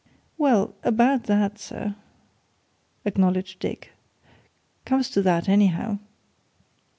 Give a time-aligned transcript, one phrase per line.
[0.35, 1.93] "Well about that, sir,"
[3.05, 3.91] acknowledged Dick.
[4.83, 5.99] "Comes to that, anyhow."